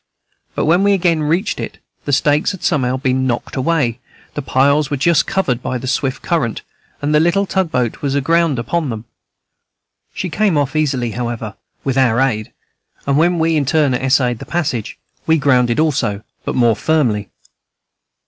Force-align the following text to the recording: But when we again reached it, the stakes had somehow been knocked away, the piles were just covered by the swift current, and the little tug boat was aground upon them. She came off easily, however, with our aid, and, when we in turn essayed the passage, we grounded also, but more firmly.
But 0.55 0.65
when 0.65 0.81
we 0.83 0.93
again 0.93 1.21
reached 1.21 1.59
it, 1.59 1.77
the 2.05 2.11
stakes 2.11 2.53
had 2.53 2.63
somehow 2.63 2.97
been 2.97 3.27
knocked 3.27 3.55
away, 3.55 3.99
the 4.33 4.41
piles 4.41 4.89
were 4.89 4.97
just 4.97 5.27
covered 5.27 5.61
by 5.61 5.77
the 5.77 5.85
swift 5.85 6.23
current, 6.23 6.63
and 7.03 7.13
the 7.13 7.19
little 7.19 7.45
tug 7.45 7.69
boat 7.71 8.01
was 8.01 8.15
aground 8.15 8.57
upon 8.57 8.89
them. 8.89 9.05
She 10.11 10.31
came 10.31 10.57
off 10.57 10.75
easily, 10.75 11.11
however, 11.11 11.55
with 11.83 11.99
our 11.99 12.19
aid, 12.19 12.51
and, 13.05 13.15
when 13.15 13.37
we 13.37 13.55
in 13.55 13.67
turn 13.67 13.93
essayed 13.93 14.39
the 14.39 14.45
passage, 14.47 14.97
we 15.27 15.37
grounded 15.37 15.79
also, 15.79 16.23
but 16.45 16.55
more 16.55 16.75
firmly. 16.75 17.29